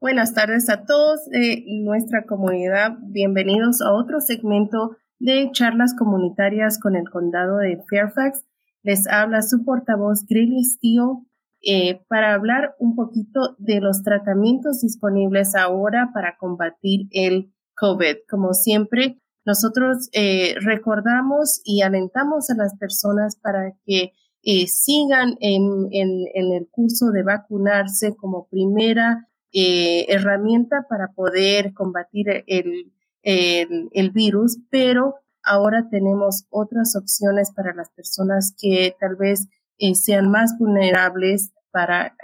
[0.00, 2.96] Buenas tardes a todos de nuestra comunidad.
[3.02, 8.46] Bienvenidos a otro segmento de charlas comunitarias con el condado de Fairfax.
[8.82, 11.18] Les habla su portavoz Grilly Steele
[11.60, 18.20] eh, para hablar un poquito de los tratamientos disponibles ahora para combatir el COVID.
[18.26, 24.12] Como siempre, nosotros eh, recordamos y alentamos a las personas para que
[24.44, 32.92] eh, sigan en, el curso de vacunarse como primera eh, herramienta para poder combatir el,
[33.22, 40.30] el, virus, pero ahora tenemos otras opciones para las personas que tal vez eh, sean
[40.30, 42.16] más vulnerables para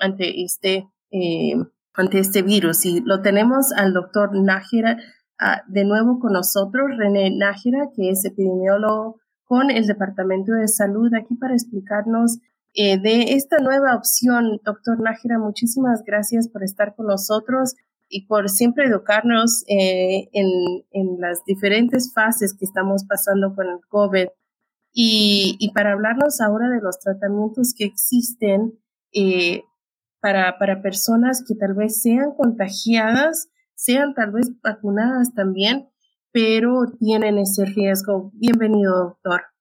[0.00, 1.54] ante este eh,
[1.94, 2.84] ante este virus.
[2.84, 4.98] Y lo tenemos al doctor Nájera
[5.38, 11.10] ah, de nuevo con nosotros René Nájera que es epidemiólogo con el Departamento de Salud
[11.14, 12.38] aquí para explicarnos
[12.78, 14.60] eh, de esta nueva opción.
[14.62, 17.74] Doctor Nájera, muchísimas gracias por estar con nosotros
[18.06, 24.28] y por siempre educarnos eh, en, las diferentes fases que estamos pasando con el COVID.
[24.92, 28.78] Y, para hablarnos ahora de los tratamientos que existen
[29.12, 29.62] eh,
[30.20, 35.88] para personas que tal vez sean contagiadas, sean tal vez vacunadas también,
[36.30, 38.32] pero tienen ese riesgo.
[38.34, 39.55] Bienvenido, doctor.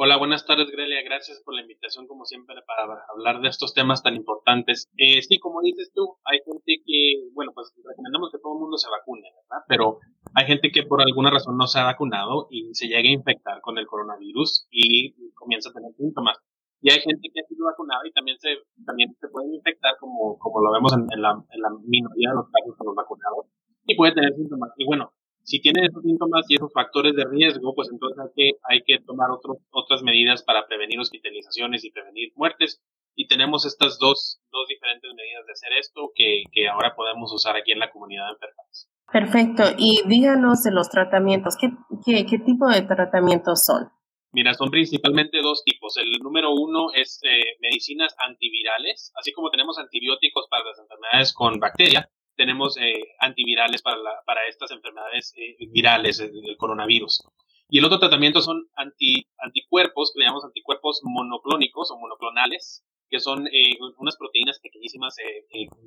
[0.00, 1.02] Hola, buenas tardes, Grelia.
[1.02, 4.86] Gracias por la invitación, como siempre, para hablar de estos temas tan importantes.
[4.96, 8.78] Eh, sí, como dices tú, hay gente que, bueno, pues recomendamos que todo el mundo
[8.78, 9.64] se vacune, ¿verdad?
[9.66, 9.98] Pero
[10.36, 13.60] hay gente que por alguna razón no se ha vacunado y se llega a infectar
[13.60, 16.38] con el coronavirus y comienza a tener síntomas.
[16.80, 18.54] Y hay gente que ha sido vacunada y también se,
[18.86, 22.46] también se puede infectar, como, como lo vemos en, la, en la minoría de los
[22.52, 23.46] casos con los vacunados,
[23.84, 24.70] y puede tener síntomas.
[24.76, 25.10] Y bueno,
[25.48, 29.02] si tiene esos síntomas y esos factores de riesgo, pues entonces hay que, hay que
[29.02, 32.82] tomar otros, otras medidas para prevenir hospitalizaciones y prevenir muertes.
[33.16, 37.56] Y tenemos estas dos, dos diferentes medidas de hacer esto que, que ahora podemos usar
[37.56, 38.90] aquí en la comunidad de enfermedades.
[39.10, 39.62] Perfecto.
[39.78, 41.56] Y díganos de los tratamientos.
[41.58, 41.70] ¿Qué,
[42.04, 43.88] qué, qué tipo de tratamientos son?
[44.32, 45.96] Mira, son principalmente dos tipos.
[45.96, 51.58] El número uno es eh, medicinas antivirales, así como tenemos antibióticos para las enfermedades con
[51.58, 57.22] bacteria, tenemos eh, antivirales para, para estas enfermedades eh, virales del coronavirus.
[57.68, 63.20] Y el otro tratamiento son anti, anticuerpos, que le llamamos anticuerpos monoclónicos o monoclonales, que
[63.20, 65.16] son eh, unas proteínas pequeñísimas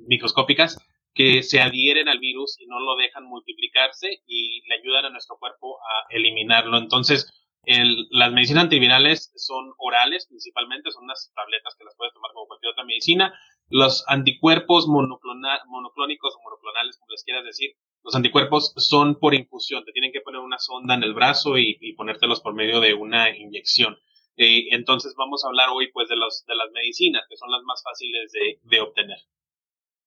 [0.06, 0.78] microscópicas
[1.14, 5.36] que se adhieren al virus y no lo dejan multiplicarse y le ayudan a nuestro
[5.38, 6.78] cuerpo a eliminarlo.
[6.78, 7.30] Entonces,
[7.64, 12.46] el, las medicinas antivirales son orales principalmente, son unas tabletas que las puedes tomar como
[12.46, 13.32] cualquier otra medicina.
[13.68, 17.70] Los anticuerpos monoclónicos o monoclonales, como les quieras decir,
[18.02, 19.84] los anticuerpos son por infusión.
[19.84, 23.34] Te tienen que poner una sonda en el brazo y, ponértelos por medio de una
[23.36, 23.96] inyección.
[24.36, 27.62] Eh, entonces vamos a hablar hoy pues de, los, de las medicinas, que son las
[27.62, 29.18] más fáciles de, de obtener.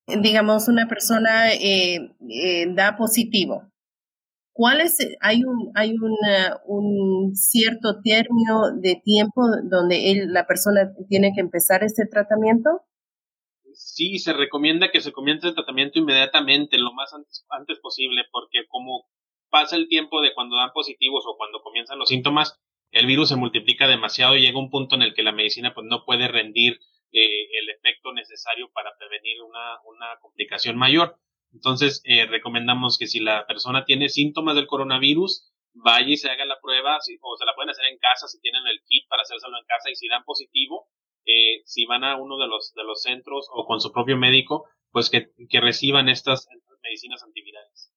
[0.08, 3.72] Digamos, una persona eh, eh, da positivo.
[4.58, 5.94] ¿Cuál es, hay un, hay
[6.66, 12.70] un cierto término de tiempo donde él, la persona tiene que empezar este tratamiento?
[13.76, 17.14] sí, se recomienda que se comience el tratamiento inmediatamente, lo más
[17.50, 19.10] antes, posible, porque como
[19.50, 22.58] pasa el tiempo de cuando dan positivos o cuando comienzan los síntomas,
[22.92, 25.86] el virus se multiplica demasiado y llega un punto en el que la medicina pues
[25.90, 26.80] no puede rendir
[27.12, 31.20] eh, el efecto necesario para prevenir una complicación mayor.
[31.56, 36.46] Entonces, eh, recomendamos que si la persona tiene síntomas del coronavirus, vaya y se haga
[36.46, 39.58] la prueba, o se la pueden hacer en casa si tienen el kit para hacérselo
[39.58, 40.90] en casa y si dan positivo,
[41.26, 44.66] eh, si van a uno de los, de los centros o con su propio médico,
[44.92, 46.48] pues que, que reciban estas
[46.84, 47.92] medicinas antivirales.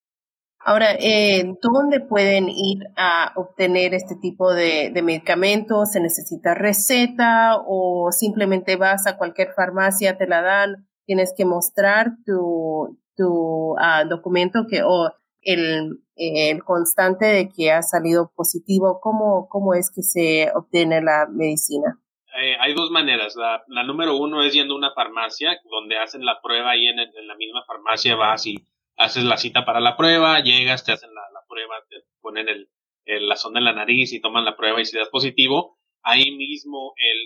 [0.61, 5.93] Ahora, eh, ¿dónde pueden ir a obtener este tipo de, de, medicamentos?
[5.93, 12.11] ¿Se necesita receta o simplemente vas a cualquier farmacia, te la dan, tienes que mostrar
[12.27, 15.13] tu, tu uh, documento que, o
[15.43, 19.01] el, el, constante de que ha salido positivo?
[19.03, 21.99] ¿Cómo, ¿Cómo es que se obtiene la medicina?
[22.41, 23.35] Eh, hay dos maneras.
[23.37, 26.97] La, la, número uno es yendo a una farmacia donde hacen la prueba y en,
[26.97, 28.57] la misma farmacia vas y
[28.97, 32.69] haces la cita para la prueba, llegas, te hacen la, la prueba, te ponen el,
[33.05, 36.37] el, la sonda en la nariz y toman la prueba y si das positivo, ahí
[36.37, 37.19] mismo el,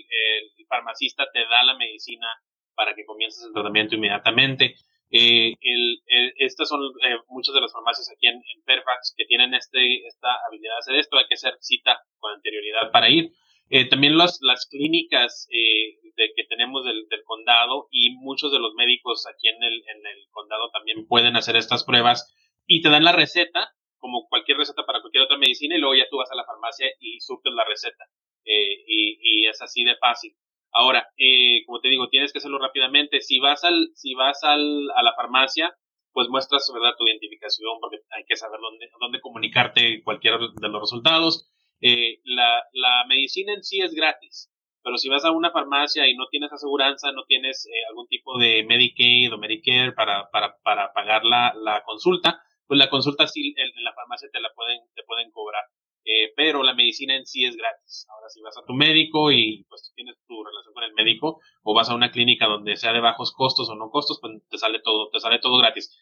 [0.57, 2.27] el farmacista te da la medicina
[2.75, 4.75] para que comiences el tratamiento inmediatamente.
[5.11, 6.01] Eh, el,
[6.37, 10.29] estas son eh, muchas de las farmacias aquí en, en, Fairfax que tienen este, esta
[10.47, 11.17] habilidad de hacer esto.
[11.17, 13.31] Hay que hacer cita con anterioridad para ir.
[13.69, 18.73] Eh, también las, las clínicas eh, de, que tenemos del, condado y muchos de los
[18.75, 22.33] médicos aquí en el, el condado también pueden hacer estas pruebas
[22.67, 26.09] y te dan la receta, como cualquier receta para cualquier otra medicina, y luego ya
[26.09, 28.05] tú vas a la farmacia y surtes la receta.
[28.45, 30.33] Eh, y, es así de fácil.
[30.73, 33.21] Ahora, eh, como te digo, tienes que hacerlo rápidamente.
[33.21, 35.75] Si vas al, si vas al, a la farmacia,
[36.13, 36.95] pues muestras ¿verdad?
[36.97, 41.49] tu identificación porque hay que saber dónde, dónde comunicarte cualquier de los resultados.
[41.81, 44.49] Eh, la, la medicina en sí es gratis,
[44.83, 48.37] pero si vas a una farmacia y no tienes aseguranza, no tienes eh, algún tipo
[48.37, 53.53] de Medicaid o Medicare para, para, para pagar la, la consulta, pues la consulta sí
[53.57, 55.63] en la farmacia te la pueden, te pueden cobrar.
[56.05, 58.05] Eh, pero la medicina en sí es gratis.
[58.09, 61.73] Ahora, si vas a tu médico y pues tienes tu relación con el médico o
[61.73, 64.79] vas a una clínica donde sea de bajos costos o no costos, pues te sale
[64.83, 65.97] todo, te sale todo gratis.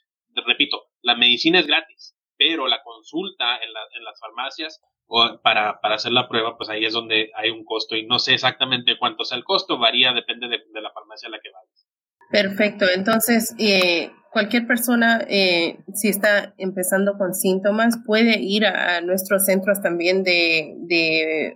[0.47, 4.81] Repito, la medicina es gratis, pero la consulta en, en las farmacias
[5.13, 8.33] o para, hacer la prueba, pues ahí es donde hay un costo y no sé
[8.33, 11.87] exactamente cuánto sea el costo, varía, depende de, de la farmacia a la que vayas.
[12.31, 19.45] Perfecto, entonces eh, cualquier persona, eh, si está empezando con síntomas, puede ir a, nuestros
[19.45, 21.55] centros también de, de,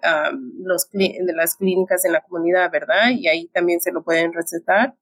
[0.60, 3.12] los, de las clínicas en la comunidad, ¿verdad?
[3.12, 4.94] Y ahí también se lo pueden recetar.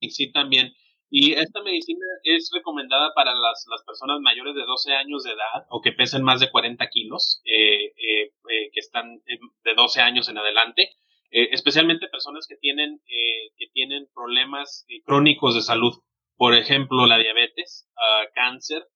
[0.00, 0.72] Sí, también.
[1.08, 5.66] Y esta medicina es recomendada para las, las personas mayores de 12 años de edad
[5.70, 10.28] o que pesen más de 40 kilos, eh, eh, eh, que están de 12 años
[10.28, 10.90] en adelante.
[11.30, 15.92] Eh, especialmente personas que tienen, eh, que tienen problemas crónicos de salud,
[16.36, 18.86] por ejemplo, la diabetes, uh, cáncer,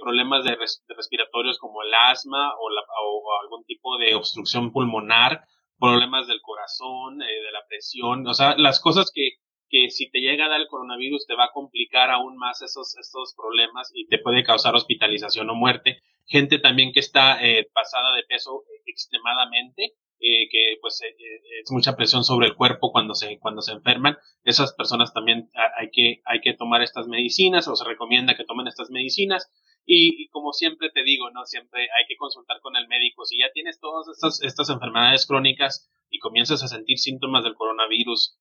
[0.00, 0.56] problemas de,
[0.96, 5.44] respiratorios como el asma o, la, o, algún tipo de obstrucción pulmonar,
[5.78, 9.32] problemas del corazón, de la presión, o sea, las cosas que,
[9.68, 12.96] que si te llega a dar el coronavirus te va a complicar aún más esos,
[12.96, 16.00] esos problemas y te puede causar hospitalización o muerte.
[16.26, 17.38] Gente también que está
[17.74, 19.92] pasada de peso extremadamente,
[20.26, 23.72] eh, que pues eh, eh, es mucha presión sobre el cuerpo cuando se cuando se
[23.72, 28.46] enferman esas personas también hay que hay que tomar estas medicinas o se recomienda que
[28.46, 29.52] tomen estas medicinas
[29.84, 33.52] y, como siempre te digo no siempre hay que consultar con el médico si ya
[33.52, 38.38] tienes todas estas estas enfermedades crónicas y comienzas a sentir síntomas del coronavirus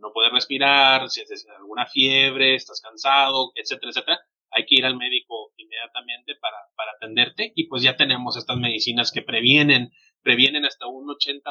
[0.00, 4.20] no poder respirar si tienes alguna fiebre estás cansado etcétera etcétera
[4.50, 9.12] hay que ir al médico inmediatamente para, para atenderte y pues ya tenemos estas medicinas
[9.12, 11.44] que previenen previenen hasta un 80%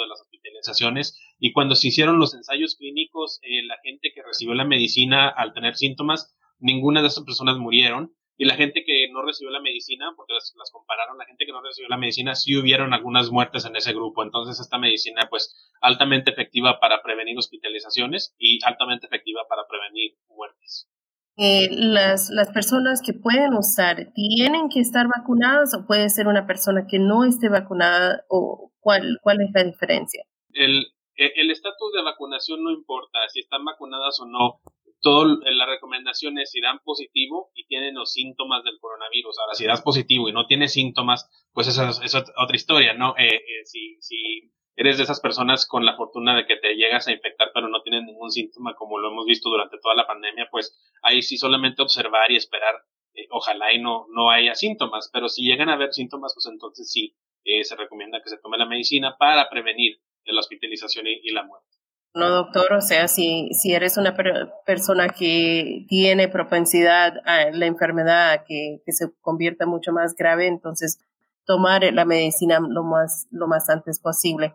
[0.00, 4.54] de las hospitalizaciones y cuando se hicieron los ensayos clínicos, eh, la gente que recibió
[4.54, 9.22] la medicina al tener síntomas, ninguna de esas personas murieron y la gente que no
[9.22, 12.92] recibió la medicina, porque las, compararon, la gente que no recibió la medicina, sí hubieron
[12.92, 14.24] algunas muertes en ese grupo.
[14.24, 20.88] Entonces esta medicina pues altamente efectiva para prevenir hospitalizaciones y altamente efectiva para prevenir muertes.
[21.36, 26.46] Eh, las, las personas que pueden usar tienen que estar vacunadas o puede ser una
[26.46, 30.24] persona que no esté vacunada o cuál, cuál es la diferencia?
[30.52, 30.86] El
[31.16, 34.60] el estatus de vacunación no importa si están vacunadas o no.
[35.00, 39.38] Todo, la recomendación es si dan positivo y tienen los síntomas del coronavirus.
[39.38, 43.14] Ahora, si das positivo y no tienes síntomas, pues esa es, otra historia, ¿no?
[43.18, 47.06] Eh, eh, si, si eres de esas personas con la fortuna de que te llegas
[47.06, 50.48] a infectar pero no tienes ningún síntoma como lo hemos visto durante toda la pandemia,
[50.50, 52.74] pues ahí sí solamente observar y esperar,
[53.14, 56.90] eh, ojalá y no, no haya síntomas, pero si llegan a haber síntomas, pues entonces
[56.90, 61.44] sí, eh, se recomienda que se tome la medicina para prevenir la hospitalización y, la
[61.44, 61.68] muerte.
[62.14, 64.16] No, doctor, o sea, si, si eres una
[64.64, 70.98] persona que tiene propensidad a la enfermedad que, que se convierta mucho más grave, entonces
[71.44, 74.54] tomar la medicina lo más, lo más antes posible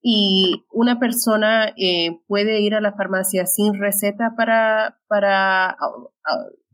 [0.00, 5.76] y una persona eh, puede ir a la farmacia sin receta para, para,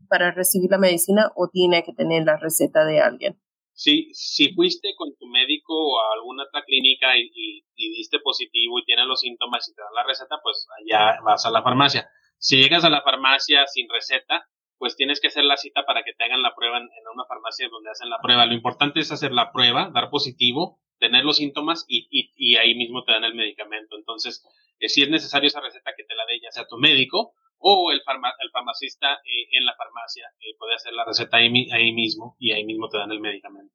[0.09, 3.39] para recibir la medicina o tiene que tener la receta de alguien.
[3.73, 8.85] Sí, si fuiste con tu médico o a alguna otra clínica y, diste positivo y
[8.85, 12.09] tienes los síntomas y te dan la receta, pues allá vas a la farmacia.
[12.37, 16.13] Si llegas a la farmacia sin receta, pues tienes que hacer la cita para que
[16.13, 18.45] te hagan la prueba en una farmacia donde hacen la prueba.
[18.45, 23.03] Lo importante es hacer la prueba, dar positivo tener los síntomas y, y, ahí mismo
[23.03, 23.95] te dan el medicamento.
[23.95, 24.43] Entonces,
[24.79, 27.91] eh, si es necesario esa receta que te la dé ya sea tu médico o
[27.91, 32.35] el, el farmacista eh, en la farmacia, eh, puede hacer la receta ahí, ahí, mismo
[32.39, 33.73] y ahí mismo te dan el medicamento.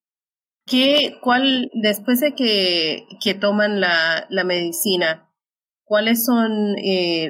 [0.66, 5.32] ¿Qué, cuál, después de que, que toman la, la medicina,
[5.84, 6.74] cuáles son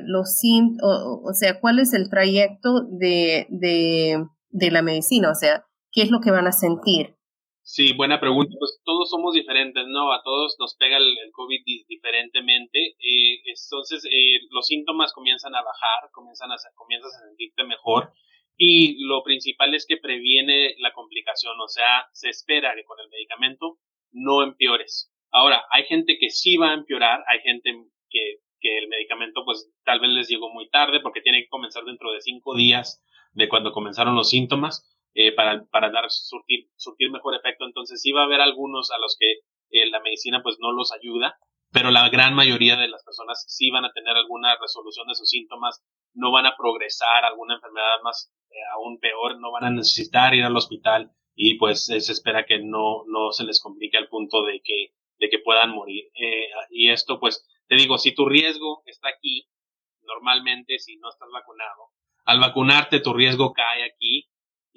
[0.05, 5.31] los síntomas, o, o, sea, cuál es el trayecto de, de, de la medicina?
[5.31, 7.20] O sea, ¿qué es lo que van a sentir?
[7.73, 8.53] Sí, buena pregunta.
[8.59, 10.13] Pues todos somos diferentes, ¿no?
[10.13, 12.97] A todos nos pega el, COVID diferentemente.
[12.99, 18.11] Eh, entonces, eh, los síntomas comienzan a bajar, comienzan a, comienzas a sentirte mejor.
[18.57, 23.09] Y lo principal es que previene la complicación, o sea, se espera que con el
[23.09, 23.79] medicamento
[24.11, 25.15] no empeores.
[25.31, 27.71] Ahora, hay gente que sí va a empeorar, hay gente
[28.11, 31.85] que, que el medicamento pues tal vez les llegó muy tarde porque tiene que comenzar
[31.85, 33.01] dentro de cinco días
[33.33, 37.65] de cuando comenzaron los síntomas eh, para, para dar, surtir, surtir mejor efecto.
[37.65, 39.33] Entonces sí va a haber algunos a los que
[39.71, 41.39] eh, la medicina pues no los ayuda,
[41.73, 45.29] pero la gran mayoría de las personas sí van a tener alguna resolución de sus
[45.29, 45.83] síntomas,
[46.15, 50.45] no van a progresar alguna enfermedad más eh, aún peor, no van a necesitar ir
[50.45, 54.61] al hospital y pues se espera que no, no se les complique al punto de
[54.63, 56.11] que, de que puedan morir.
[56.15, 59.49] Eh, y esto pues, te digo, si tu riesgo está aquí,
[60.03, 61.91] normalmente si no estás vacunado,
[62.25, 64.30] al vacunarte tu riesgo cae aquí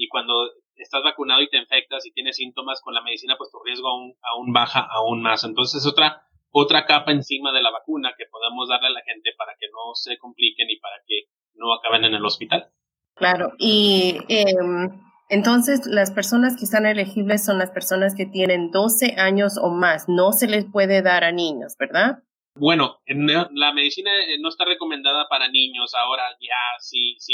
[0.03, 0.33] y cuando
[0.75, 4.13] estás vacunado y te infectas y tienes síntomas con la medicina, pues tu riesgo aún,
[4.21, 5.43] aún baja aún más.
[5.45, 9.31] Entonces es otra, otra capa encima de la vacuna que podemos darle a la gente
[9.37, 12.69] para que no se compliquen y para que no acaben en el hospital.
[13.15, 14.89] Claro, y em,
[15.29, 20.09] entonces las personas que están elegibles son las personas que tienen 12 años o más,
[20.09, 22.23] no se les puede dar a niños, ¿verdad?
[22.55, 25.93] Bueno, la medicina eh, no está recomendada para niños.
[25.95, 27.33] Ahora ya, si, si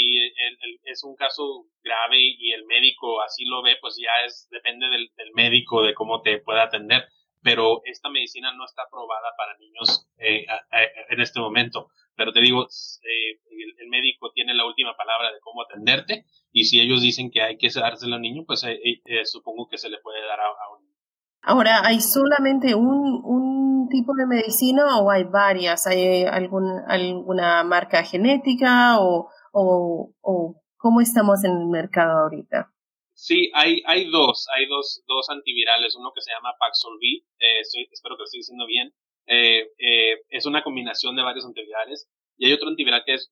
[0.84, 5.10] es un caso grave y el médico así lo ve, pues ya es depende del,
[5.34, 7.04] médico de cómo te pueda atender.
[7.42, 10.46] Pero esta medicina no está aprobada para niños eh,
[11.10, 11.88] en este momento.
[12.16, 13.40] Pero te digo, eh,
[13.78, 17.58] el, médico tiene la última palabra de cómo atenderte y si ellos dicen que hay
[17.58, 18.64] que dárselo al niño, pues
[19.24, 20.90] supongo que se le puede dar a, a un
[21.42, 25.86] Ahora, ¿hay solamente un, un tipo de medicina o hay varias?
[25.86, 32.72] ¿Hay algún, alguna marca genética o, o, o cómo estamos en el mercado ahorita?
[33.12, 37.60] Sí, hay, hay dos, hay dos, dos antivirales, uno que se llama Paxolvi, eh,
[37.92, 38.94] espero que lo esté diciendo bien,
[39.26, 43.30] eh, eh, es una combinación de varios antivirales, y hay otro antiviral que es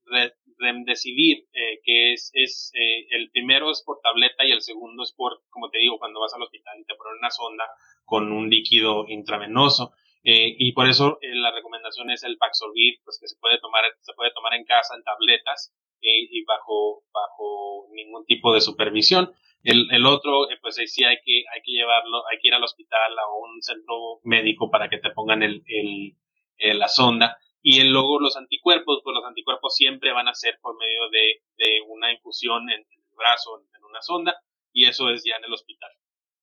[0.59, 5.15] Remdesivir, eh, que es, es eh, el primero es por tableta y el segundo es
[5.17, 7.65] por, como te digo, cuando vas al hospital y te ponen una sonda
[8.05, 9.93] con un líquido intravenoso.
[10.31, 13.85] Eh, y por eso eh, la recomendación es el Paxlovid, pues que se puede tomar,
[14.03, 19.33] se puede tomar en casa en tabletas eh, y bajo, bajo ningún tipo de supervisión.
[19.63, 22.63] El, el otro, pues ahí sí hay que, hay que llevarlo, hay que ir al
[22.63, 27.39] hospital a un centro médico para que te pongan el, el, la sonda.
[27.63, 31.81] Y luego los anticuerpos, pues los anticuerpos siempre van a ser por medio de, de
[31.89, 34.37] una infusión en el brazo, en una sonda,
[34.75, 35.91] y eso es ya en el hospital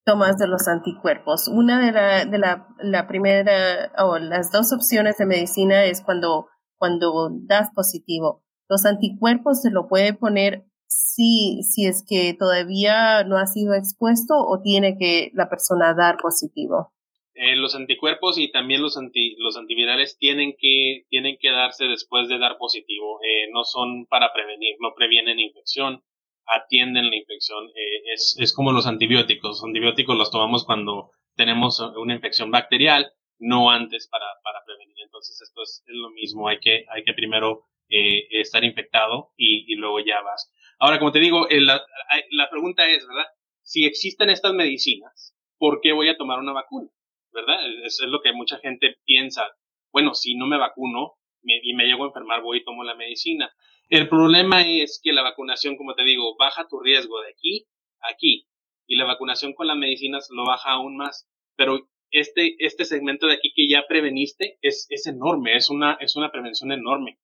[0.06, 1.48] tomas de los anticuerpos.
[1.48, 6.46] Una de la, de la, primera o las dos opciones de medicina es cuando,
[6.76, 8.44] cuando das positivo.
[8.68, 14.34] Los anticuerpos se lo puede poner si, si es que todavía no ha sido expuesto
[14.36, 16.92] o tiene que la persona dar positivo.
[17.34, 22.28] Eh, los anticuerpos y también los, anti, los antivirales tienen que, tienen que darse después
[22.28, 23.18] de dar positivo.
[23.22, 26.02] Eh, no son para prevenir, no previenen infección
[26.46, 27.66] atienden la infección.
[27.68, 29.50] Eh, es, es como los antibióticos.
[29.50, 34.96] Los antibióticos los tomamos cuando tenemos una infección bacterial, no antes para, para prevenir.
[35.04, 36.48] Entonces esto es, lo mismo.
[36.48, 40.52] Hay que, hay que primero eh, estar infectado y, y, luego ya vas.
[40.78, 41.82] Ahora, como te digo, eh, la,
[42.30, 43.26] la pregunta es, ¿verdad?
[43.62, 46.88] Si existen estas medicinas, ¿por qué voy a tomar una vacuna?
[47.32, 47.58] ¿Verdad?
[47.84, 49.46] Es, es lo que mucha gente piensa.
[49.92, 51.14] Bueno, si no me vacuno
[51.46, 53.50] y me llego a enfermar, voy y tomo la medicina.
[53.88, 57.66] El problema es que la vacunación, como te digo, baja tu riesgo de aquí
[58.00, 58.46] a aquí.
[58.86, 61.28] Y la vacunación con las medicinas lo baja aún más.
[61.56, 66.16] Pero este, este segmento de aquí que ya preveniste es, es enorme, es una, es
[66.16, 67.18] una prevención enorme.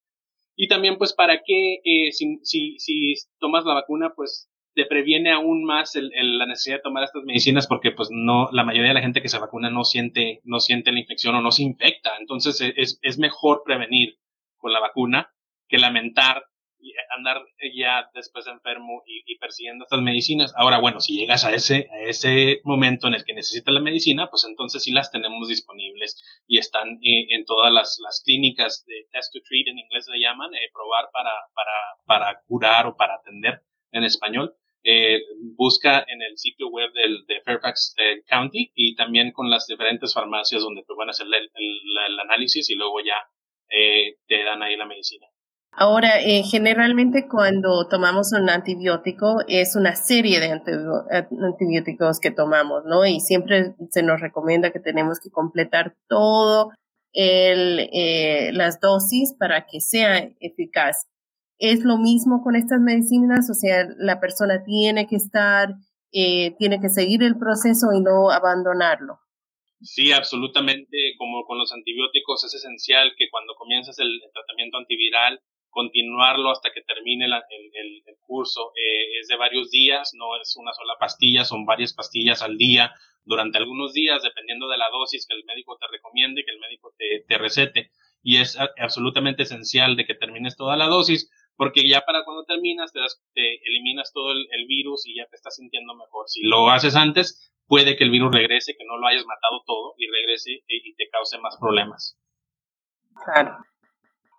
[0.54, 5.32] Y también, pues, para qué, eh, si, si, si tomas la vacuna, pues, te previene
[5.32, 8.94] aún más el, la necesidad de tomar estas medicinas porque, pues, no, la mayoría de
[8.94, 12.12] la gente que se vacuna no siente, no siente la infección o no se infecta.
[12.18, 14.18] Entonces, es, es mejor prevenir
[14.56, 15.32] con la vacuna
[15.68, 16.44] que lamentar
[16.82, 17.40] y andar
[17.74, 20.52] ya después enfermo y, persiguiendo estas medicinas.
[20.56, 24.28] Ahora, bueno, si llegas a ese, a ese momento en el que necesitas la medicina,
[24.28, 29.06] pues entonces sí las tenemos disponibles y están eh, en todas las, las, clínicas de
[29.12, 31.72] test to treat, en inglés le llaman, eh, probar para, para,
[32.04, 33.62] para curar o para atender
[33.92, 34.56] en español.
[34.84, 35.20] Eh,
[35.56, 40.12] busca en el sitio web del, de Fairfax eh, County y también con las diferentes
[40.12, 43.16] farmacias donde te van a hacer el, análisis y luego ya
[43.68, 45.26] eh, te dan ahí la medicina.
[45.74, 53.06] Ahora, eh, generalmente cuando tomamos un antibiótico es una serie de antibióticos que tomamos, ¿no?
[53.06, 56.72] Y siempre se nos recomienda que tenemos que completar todo
[57.14, 61.06] el, eh, las dosis para que sea eficaz.
[61.62, 65.68] Es lo mismo con estas medicinas, o sea, la persona tiene que estar,
[66.10, 69.20] eh, tiene que seguir el proceso y no abandonarlo.
[69.80, 71.14] Sí, absolutamente.
[71.18, 75.40] Como con los antibióticos es esencial que cuando comienzas el tratamiento antiviral
[75.70, 78.72] continuarlo hasta que termine el, el, curso.
[78.76, 82.92] Eh, es de varios días, no es una sola pastilla, son varias pastillas al día
[83.24, 86.92] durante algunos días, dependiendo de la dosis que el médico te recomiende, que el médico
[86.98, 87.90] te, te recete.
[88.22, 92.92] Y es absolutamente esencial de que termines toda la dosis, porque ya para cuando terminas
[92.92, 93.00] te,
[93.34, 96.28] te eliminas todo el, virus y ya te estás sintiendo mejor.
[96.28, 99.94] Si lo haces antes, puede que el virus regrese, que no lo hayas matado todo
[99.98, 102.18] y regrese y te cause más problemas.
[103.24, 103.58] Claro.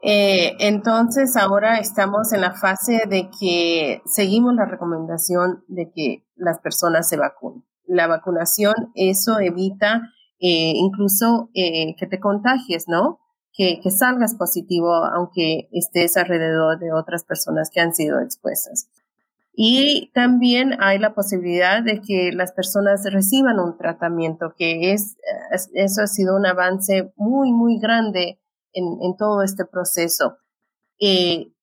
[0.06, 6.60] Eh, entonces ahora estamos en la fase de que seguimos la recomendación de que las
[6.60, 7.64] personas se vacunen.
[7.86, 10.02] La vacunación, eso evita
[10.40, 13.22] eh, incluso eh, que te contagies, ¿no?
[13.56, 18.90] Que, que salgas positivo aunque estés alrededor de otras personas que han sido expuestas.
[19.56, 25.16] Y también hay la posibilidad de que las personas reciban un tratamiento, que es,
[25.74, 28.40] eso ha sido un avance muy, muy grande
[28.74, 30.38] en, todo este proceso.
[31.00, 31.54] Eh,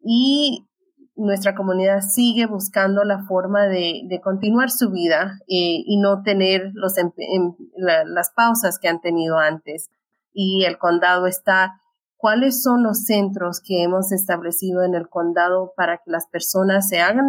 [0.00, 0.68] y
[1.16, 6.96] nuestra comunidad sigue buscando la forma de, continuar su vida eh, y no tener los,
[6.98, 9.90] em, em, las pausas que han tenido antes.
[10.32, 11.80] Y el condado está,
[12.16, 17.00] ¿cuáles son los centros que hemos establecido en el condado para que las personas se
[17.00, 17.28] hagan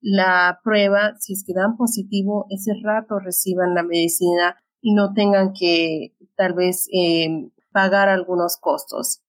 [0.00, 5.52] la, prueba, si es que dan positivo, ese rato reciban la medicina y no tengan
[5.58, 9.24] que tal vez em, pagar algunos costos?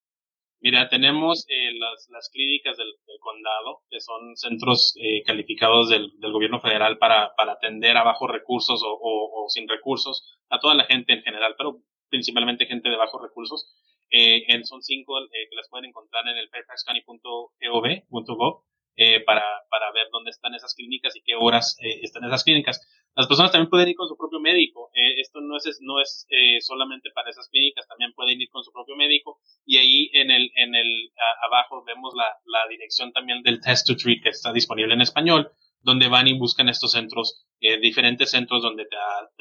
[0.65, 2.88] Mira, tenemos eh, las, las, clínicas del,
[3.19, 8.31] condado, que son centros eh, calificados del, del, gobierno federal para, para, atender a bajos
[8.31, 12.97] recursos o, o, sin recursos, a toda la gente en general, pero principalmente gente de
[12.97, 13.71] bajos recursos.
[14.12, 18.63] Eh, son cinco que las pueden encontrar en el fairfaxcounty.gov
[18.97, 22.81] eh, para, para ver dónde están esas clínicas y qué horas eh, están esas clínicas.
[23.15, 24.89] Las personas también pueden ir con su propio médico.
[24.93, 28.63] Eh, esto no es, no es eh, solamente para esas clínicas, también pueden ir con
[28.63, 29.39] su propio médico.
[29.65, 31.12] Y ahí en el, en el
[31.43, 35.51] abajo vemos la, la dirección también del Test to Treat que está disponible en español,
[35.86, 38.96] donde van y buscan estos centros, eh, diferentes centros donde te,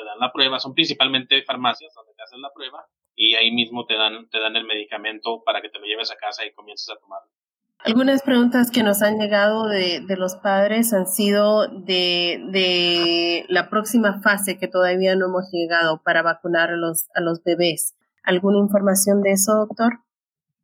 [0.05, 0.61] dan la prueba.
[0.61, 2.87] Son principalmente farmacias donde te hacen la prueba
[3.17, 6.17] y ahí mismo te dan, te dan el medicamento para que te lo lleves a
[6.17, 7.31] casa y comiences a tomarlo.
[7.79, 13.71] Algunas preguntas que nos han llegado de, de los padres han sido de, de, la
[13.71, 17.95] próxima fase que todavía no hemos llegado para vacunar los, a los bebés.
[18.23, 20.01] ¿Alguna información de eso, doctor?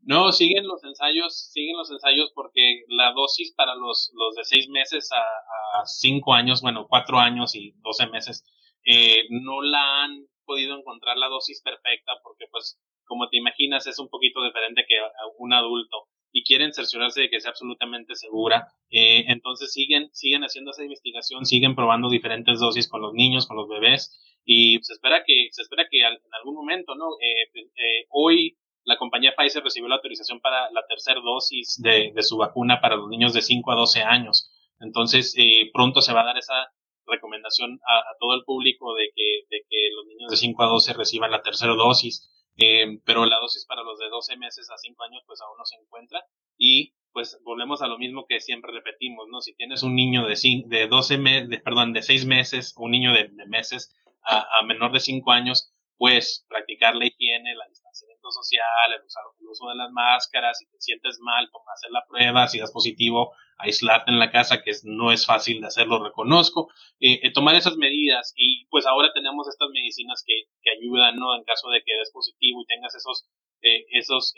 [0.03, 4.69] No, siguen los ensayos, siguen los ensayos porque la dosis para los, los de seis
[4.69, 8.45] meses a, a cinco años, bueno, cuatro años y doce meses,
[8.85, 13.99] eh, no la han podido encontrar la dosis perfecta porque pues como te imaginas es
[13.99, 14.95] un poquito diferente que
[15.39, 18.69] un adulto y quieren cerciorarse de que sea absolutamente segura.
[18.89, 23.57] Eh, entonces siguen, siguen haciendo esa investigación, siguen probando diferentes dosis con los niños, con
[23.57, 27.07] los bebés y se espera que, se espera que en algún momento, ¿no?
[27.21, 32.23] Eh, eh, hoy la compañía Pfizer recibió la autorización para la tercera dosis de, de,
[32.23, 34.51] su vacuna para los niños de 5 a 12 años.
[34.81, 35.35] Entonces,
[35.73, 36.73] pronto se va a dar esa
[37.07, 41.31] recomendación a, todo el público de que, de los niños de 5 a 12 reciban
[41.31, 42.29] la tercera dosis.
[42.57, 45.65] Eh, pero la dosis para los de 12 meses a 5 años pues aún no
[45.65, 46.23] se encuentra
[46.59, 49.41] y pues volvemos a lo mismo que siempre repetimos, ¿no?
[49.41, 53.31] Si tienes un niño de, de 12 meses, perdón, de 6 meses, un niño de,
[53.47, 59.05] meses a, a, menor de 5 años, pues practicar la higiene, la distanciamiento social, el,
[59.05, 62.59] usar, el uso de las máscaras, si te sientes mal, toma hacer la prueba, si
[62.59, 67.33] das positivo, aislarte en la casa, que no es fácil de hacerlo, reconozco, eh, eh,
[67.35, 71.37] tomar esas medidas y pues ahora tenemos estas medicinas que, que ayudan, ¿no?
[71.37, 73.29] En caso de que des positivo y tengas esos,
[73.61, 74.33] eh, esos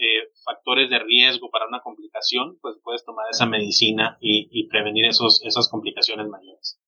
[0.44, 5.40] factores de riesgo para una complicación, pues puedes tomar esa medicina y, y prevenir esos,
[5.44, 6.80] esas complicaciones mayores.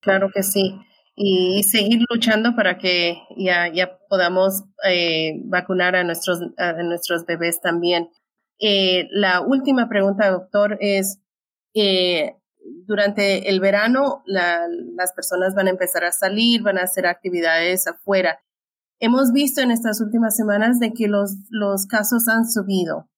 [0.00, 0.72] Claro que sí
[1.14, 3.70] y seguir luchando para que ya,
[4.08, 8.10] podamos eh, vacunar a nuestros, a nuestros bebés también.
[8.58, 11.18] Eh, la última pregunta, doctor, es,
[11.74, 12.36] eh,
[12.86, 18.40] durante el verano las personas van a empezar a salir, van a hacer actividades afuera.
[19.00, 23.08] Hemos visto en estas últimas semanas de que los, los casos han subido.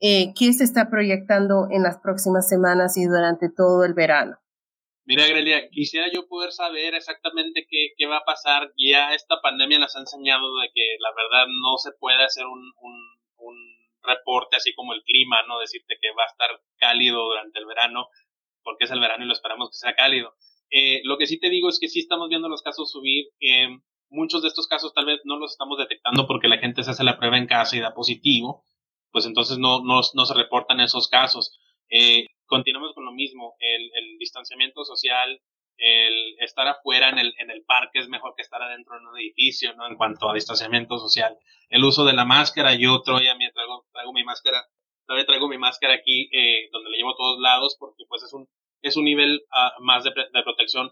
[0.00, 4.36] ¿Qué se está proyectando en las próximas semanas y durante todo el verano?
[5.06, 8.72] Mira, Grelia, quisiera yo poder saber exactamente qué, qué, va a pasar.
[8.76, 12.72] Ya esta pandemia nos ha enseñado de que la verdad no se puede hacer un,
[12.80, 12.94] un,
[13.36, 13.56] un
[14.02, 15.58] reporte así como el clima, ¿no?
[15.58, 18.08] Decirte que va a estar cálido durante el verano,
[18.62, 20.34] porque es el verano y lo esperamos que sea cálido.
[20.70, 23.26] Eh, lo que sí te digo es que sí estamos viendo los casos subir.
[23.40, 23.68] Eh,
[24.08, 27.04] muchos de estos casos tal vez no los estamos detectando porque la gente se hace
[27.04, 28.64] la prueba en casa y da positivo,
[29.10, 31.58] pues entonces no, no, no se reportan esos casos.
[31.96, 35.40] Eh, continuamos con lo mismo, el, el, distanciamiento social,
[35.76, 39.16] el estar afuera en el, en el parque es mejor que estar adentro en un
[39.16, 39.86] edificio, ¿no?
[39.86, 41.38] En cuanto a distanciamiento social.
[41.68, 44.66] El uso de la máscara, yo todavía me traigo, traigo mi máscara,
[45.06, 48.32] todavía traigo mi máscara aquí, eh, donde la llevo a todos lados, porque pues es
[48.32, 48.48] un,
[48.82, 50.90] es un nivel uh, más de, de, protección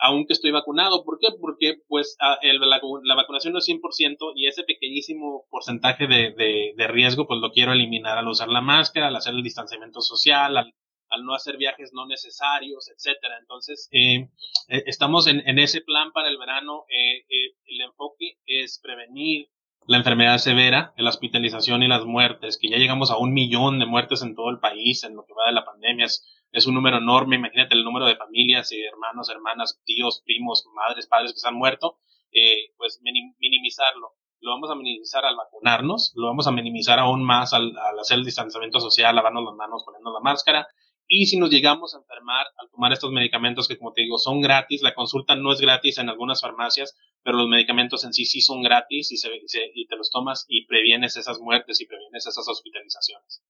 [0.00, 1.04] aunque estoy vacunado.
[1.04, 1.28] ¿Por qué?
[1.40, 6.88] Porque pues el, la, vacunación no es 100% y ese pequeñísimo porcentaje de, de, de,
[6.88, 10.74] riesgo pues lo quiero eliminar al usar la máscara, al hacer el distanciamiento social, al,
[11.10, 13.36] al no hacer viajes no necesarios, etcétera.
[13.40, 14.28] Entonces, eh,
[14.68, 16.84] eh, estamos en, en, ese plan para el verano.
[16.88, 19.48] Eh, eh el enfoque es prevenir,
[19.86, 23.86] la enfermedad severa, la hospitalización y las muertes, que ya llegamos a un millón de
[23.86, 26.06] muertes en todo el país en lo que va de la pandemia.
[26.52, 27.36] Es un número enorme.
[27.36, 31.54] Imagínate el número de familias y hermanos, hermanas, tíos, primos, madres, padres que se han
[31.54, 31.98] muerto.
[32.32, 34.12] Eh, pues minimizarlo.
[34.40, 38.18] Lo vamos a minimizar al vacunarnos, lo vamos a minimizar aún más al, al hacer
[38.18, 40.66] el distanciamiento social, lavarnos las manos, poniendo la máscara
[41.12, 44.40] y si nos llegamos a enfermar al tomar estos medicamentos que, como te digo, son
[44.40, 48.40] gratis, la consulta no es gratis en algunas farmacias, pero los medicamentos en sí sí
[48.40, 49.28] son gratis y, se,
[49.74, 53.42] y te los tomas y previenes esas muertes y previenes esas hospitalizaciones.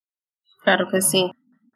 [0.63, 1.31] Claro que sí.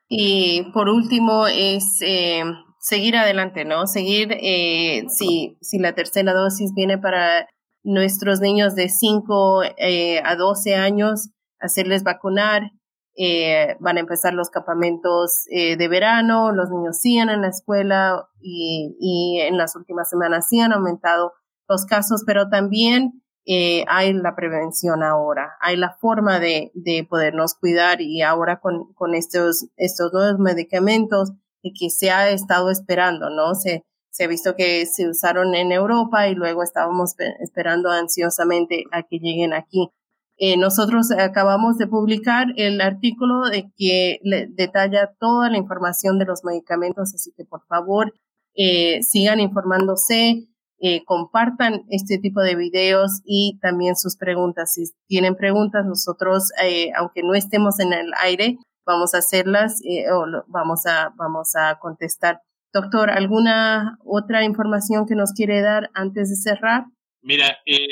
[0.08, 2.44] Y por último es eh,
[2.80, 3.86] seguir adelante, ¿no?
[3.86, 7.48] Seguir, eh, si, si la tercera dosis viene para
[7.82, 12.70] nuestros niños de 5 eh, a 12 años, hacerles vacunar,
[13.16, 18.28] eh, van a empezar los campamentos eh, de verano, los niños siguen en la escuela
[18.40, 21.32] y, y, en las últimas semanas sí han aumentado
[21.68, 27.54] los casos, pero también eh, hay la prevención ahora, hay la forma de, de podernos
[27.54, 31.33] cuidar y ahora con, con estos, estos nuevos medicamentos
[31.78, 33.54] que se ha estado esperando, ¿no?
[33.54, 39.02] Se, se ha visto que se usaron en Europa y luego estábamos esperando ansiosamente a
[39.02, 39.90] que lleguen aquí.
[40.37, 44.18] Eh, nosotros acabamos de publicar el artículo de que
[44.50, 48.12] detalla toda la información de los medicamentos, así que por favor
[48.57, 50.48] eh, sigan informándose,
[50.87, 54.75] eh, compartan este tipo de videos y también sus preguntas.
[54.75, 56.51] Si tienen preguntas, nosotros,
[56.97, 59.81] aunque no estemos en el aire, vamos a hacerlas
[60.12, 62.42] o vamos a, vamos a contestar.
[62.75, 66.85] Doctor, ¿alguna otra información que nos quiere dar antes de cerrar?
[67.23, 67.87] Mira, eh,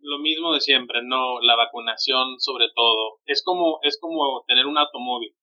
[0.00, 3.18] lo mismo de siempre, no, la vacunación sobre todo.
[3.26, 5.34] Es como, es como tener un automóvil.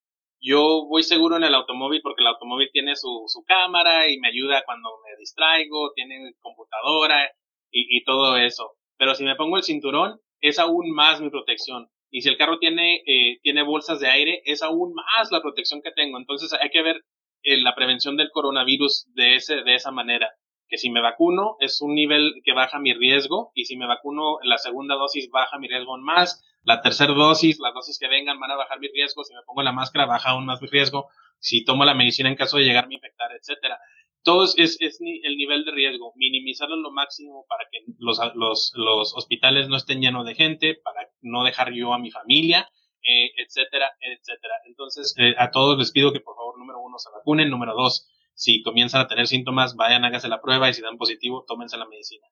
[0.46, 4.28] Yo voy seguro en el automóvil porque el automóvil tiene su, su cámara y me
[4.28, 7.32] ayuda cuando me distraigo, tiene computadora
[7.72, 8.74] y, y todo eso.
[8.98, 11.88] Pero si me pongo el cinturón, es aún más mi protección.
[12.12, 15.82] Y si el carro tiene, eh, tiene bolsas de aire, es aún más la protección
[15.82, 16.18] que tengo.
[16.18, 16.98] Entonces hay que ver
[17.44, 20.30] eh, la prevención del coronavirus de, ese, de esa manera
[20.74, 24.40] que si me vacuno es un nivel que baja mi riesgo y si me vacuno
[24.42, 28.40] la segunda dosis baja mi riesgo aún más, la tercera dosis, las dosis que vengan
[28.40, 31.10] van a bajar mi riesgo, si me pongo la máscara baja aún más mi riesgo,
[31.38, 33.78] si tomo la medicina en caso de llegarme a infectar, etcétera.
[34.24, 39.14] Todo es, es el nivel de riesgo, minimizarlo lo máximo para que los, los, los
[39.16, 42.68] hospitales no estén llenos de gente, para no dejar yo a mi familia,
[43.04, 44.56] eh, etcétera, etcétera.
[44.66, 48.10] Entonces, eh, a todos les pido que por favor, número uno, se vacunen, número dos,
[48.36, 51.88] si comienzan a tener síntomas, vayan, háganse la prueba y si dan positivo, tómense la
[51.88, 52.26] medicina.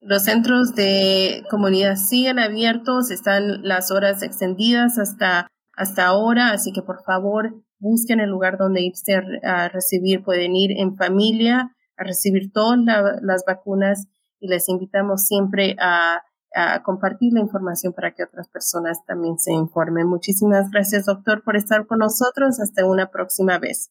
[0.00, 6.82] Los centros de comunidad siguen abiertos, están las horas extendidas hasta, hasta ahora, así que
[6.82, 10.22] por favor busquen el lugar donde irse a, recibir.
[10.22, 12.78] Pueden ir en familia a recibir todas
[13.22, 14.06] las vacunas
[14.38, 16.22] y les invitamos siempre a,
[16.54, 20.06] a compartir la información para que otras personas también se informen.
[20.06, 22.60] Muchísimas gracias, doctor, por estar con nosotros.
[22.60, 23.90] Hasta una próxima vez.